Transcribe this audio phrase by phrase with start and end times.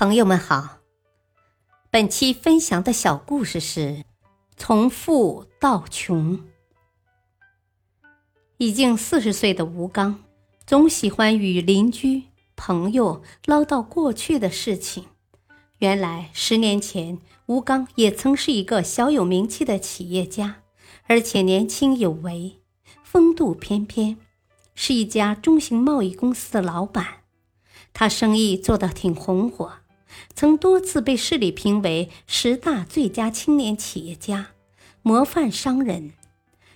[0.00, 0.78] 朋友们好，
[1.90, 4.02] 本期分享的小故事是：
[4.56, 6.40] 从富到穷。
[8.56, 10.20] 已经四十岁的吴刚，
[10.64, 12.22] 总喜欢与邻居、
[12.56, 15.04] 朋友唠叨过去的事情。
[15.80, 20.62] 原来十年前，吴刚也曾是一个小有名气的企业家，
[21.08, 22.62] 而且年轻有为，
[23.04, 24.16] 风度翩翩，
[24.74, 27.24] 是一家中型贸易公司的老板。
[27.92, 29.79] 他生意做得挺红火。
[30.34, 34.48] 曾多次被市里评为十大最佳青年企业家、
[35.02, 36.12] 模范商人，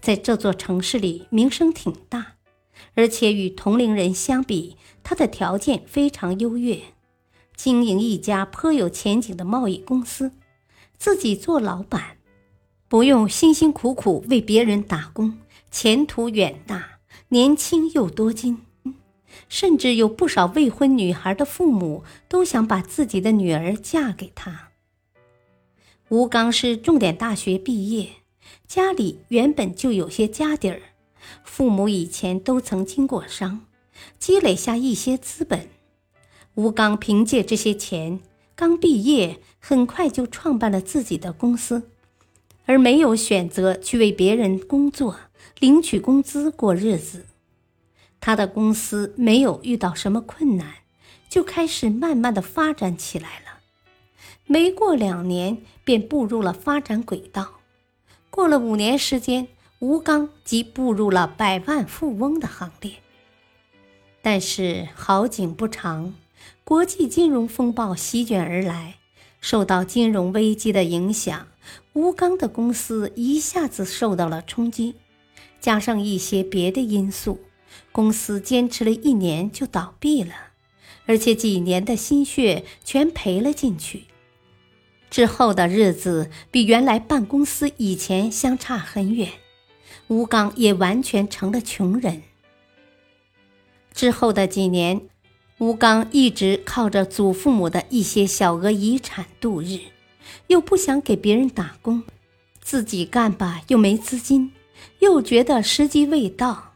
[0.00, 2.34] 在这座城市里名声挺大，
[2.94, 6.80] 而且与同龄人相比，他的条件非常优越，
[7.56, 10.32] 经营一家颇有前景的贸易公司，
[10.96, 12.18] 自己做老板，
[12.88, 15.38] 不用辛辛苦苦为别人打工，
[15.70, 18.62] 前途远大，年轻又多金。
[19.48, 24.68] 甚至有不少未婚女孩的父母都想把自己的女儿嫁给他。
[26.08, 28.08] 吴刚是重点大学毕业，
[28.66, 30.80] 家里原本就有些家底儿，
[31.44, 33.66] 父母以前都曾经过商，
[34.18, 35.68] 积累下一些资本。
[36.54, 38.20] 吴刚凭借这些钱，
[38.56, 41.90] 刚毕业，很快就创办了自己的公司，
[42.64, 45.16] 而没有选择去为别人工作，
[45.60, 47.26] 领取工资过日子。
[48.20, 50.74] 他的公司没有遇到什么困难，
[51.28, 53.60] 就开始慢慢的发展起来了。
[54.46, 57.60] 没过两年，便步入了发展轨道。
[58.30, 62.94] 过了五年时间，吴刚即步入了百万富翁的行列。
[64.20, 66.14] 但是好景不长，
[66.64, 68.96] 国际金融风暴席卷而来，
[69.40, 71.46] 受到金融危机的影响，
[71.92, 74.96] 吴刚的公司一下子受到了冲击，
[75.60, 77.40] 加上一些别的因素。
[77.92, 80.34] 公司坚持了一年就倒闭了，
[81.06, 84.04] 而且几年的心血全赔了进去。
[85.10, 89.30] 之后的日子比原来办公司以前相差很远，
[90.08, 92.22] 吴刚也完全成了穷人。
[93.94, 95.00] 之后的几年，
[95.56, 99.80] 吴刚一直靠着祖父母的一些小额遗产度日，
[100.48, 102.02] 又不想给别人打工，
[102.60, 104.52] 自己干吧又没资金，
[105.00, 106.67] 又觉得时机未到。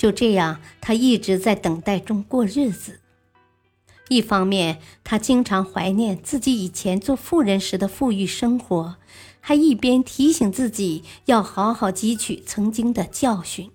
[0.00, 3.00] 就这样，他一直在等待中过日子。
[4.08, 8.96] 一方面，他经常怀念自己以前做富人时的富裕生活，
[9.40, 13.72] 还一边提醒自己要好好汲取曾经的教训，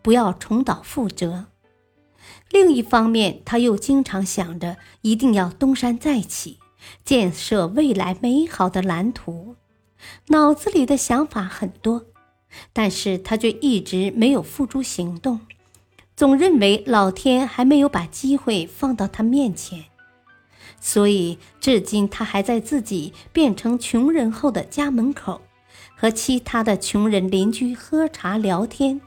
[0.00, 1.44] 不要重蹈覆辙。
[2.50, 6.58] 另一方面，他又经常想着一定要东山再起，
[7.04, 9.56] 建设未来美好的蓝图，
[10.28, 12.06] 脑子里的想法很多，
[12.72, 15.40] 但是他却一直没有付诸行动。
[16.16, 19.84] 总认为老天还没有把机会放到他面前，
[20.80, 25.42] 所以至今他还在自己变成穷人后的家门口，
[25.94, 29.02] 和其他的穷人邻居喝茶聊天、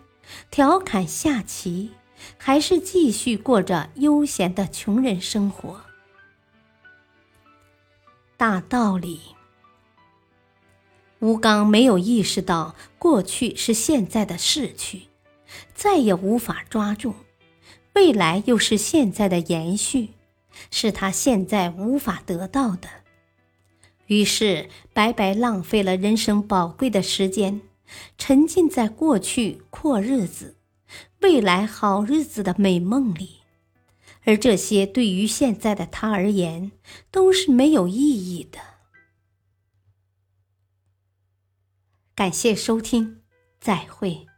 [0.51, 1.89] 调侃下棋，
[2.37, 5.81] 还是继续过着悠闲的穷人生活。
[8.37, 9.19] 大道理，
[11.17, 15.08] 吴刚没有意识到过去是现在的逝去。
[15.73, 17.13] 再也无法抓住，
[17.95, 20.09] 未来又是现在的延续，
[20.71, 22.87] 是他现在无法得到的。
[24.07, 27.61] 于是白白浪费了人生宝贵的时间，
[28.17, 30.57] 沉浸在过去阔日子、
[31.21, 33.41] 未来好日子的美梦里，
[34.23, 36.71] 而这些对于现在的他而言
[37.11, 37.97] 都是没有意
[38.37, 38.59] 义的。
[42.15, 43.21] 感谢收听，
[43.59, 44.28] 再会。